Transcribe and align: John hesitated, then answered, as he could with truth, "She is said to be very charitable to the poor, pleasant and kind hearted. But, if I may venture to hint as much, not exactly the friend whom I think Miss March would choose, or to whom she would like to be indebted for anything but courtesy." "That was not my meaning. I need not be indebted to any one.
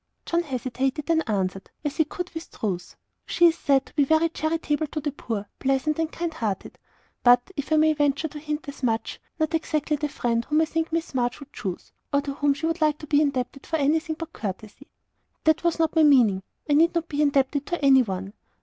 John 0.25 0.41
hesitated, 0.41 1.05
then 1.05 1.21
answered, 1.27 1.69
as 1.85 1.97
he 1.97 2.05
could 2.05 2.31
with 2.33 2.49
truth, 2.49 2.95
"She 3.27 3.45
is 3.45 3.55
said 3.55 3.85
to 3.85 3.93
be 3.93 4.03
very 4.03 4.29
charitable 4.29 4.87
to 4.87 4.99
the 4.99 5.11
poor, 5.11 5.45
pleasant 5.59 5.99
and 5.99 6.11
kind 6.11 6.33
hearted. 6.33 6.79
But, 7.23 7.51
if 7.55 7.71
I 7.71 7.75
may 7.75 7.93
venture 7.93 8.27
to 8.29 8.39
hint 8.39 8.67
as 8.67 8.81
much, 8.81 9.21
not 9.37 9.53
exactly 9.53 9.97
the 9.97 10.09
friend 10.09 10.43
whom 10.45 10.61
I 10.61 10.65
think 10.65 10.91
Miss 10.91 11.13
March 11.13 11.39
would 11.39 11.53
choose, 11.53 11.91
or 12.11 12.21
to 12.21 12.33
whom 12.33 12.55
she 12.55 12.65
would 12.65 12.81
like 12.81 12.97
to 12.97 13.05
be 13.05 13.21
indebted 13.21 13.67
for 13.67 13.75
anything 13.75 14.15
but 14.17 14.33
courtesy." 14.33 14.87
"That 15.43 15.63
was 15.63 15.77
not 15.77 15.95
my 15.95 16.01
meaning. 16.01 16.41
I 16.67 16.73
need 16.73 16.95
not 16.95 17.07
be 17.07 17.21
indebted 17.21 17.67
to 17.67 17.85
any 17.85 18.01
one. 18.01 18.33